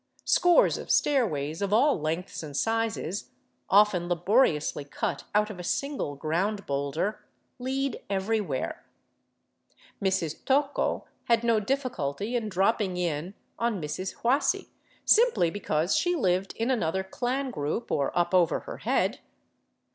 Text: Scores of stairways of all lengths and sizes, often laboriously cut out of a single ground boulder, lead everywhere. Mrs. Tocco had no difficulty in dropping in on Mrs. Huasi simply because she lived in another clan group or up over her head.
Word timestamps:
Scores 0.25 0.79
of 0.79 0.89
stairways 0.89 1.61
of 1.61 1.71
all 1.71 2.01
lengths 2.01 2.41
and 2.41 2.57
sizes, 2.57 3.29
often 3.69 4.09
laboriously 4.09 4.83
cut 4.83 5.25
out 5.35 5.51
of 5.51 5.59
a 5.59 5.63
single 5.63 6.15
ground 6.15 6.65
boulder, 6.65 7.23
lead 7.59 8.01
everywhere. 8.09 8.83
Mrs. 10.03 10.43
Tocco 10.43 11.05
had 11.25 11.43
no 11.43 11.59
difficulty 11.59 12.35
in 12.35 12.49
dropping 12.49 12.97
in 12.97 13.35
on 13.59 13.79
Mrs. 13.79 14.15
Huasi 14.23 14.69
simply 15.05 15.51
because 15.51 15.95
she 15.95 16.15
lived 16.15 16.53
in 16.55 16.71
another 16.71 17.03
clan 17.03 17.51
group 17.51 17.91
or 17.91 18.11
up 18.17 18.33
over 18.33 18.61
her 18.61 18.77
head. 18.77 19.19